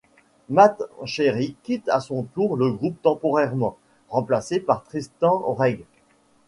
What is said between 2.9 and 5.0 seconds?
temporairement, remplacé par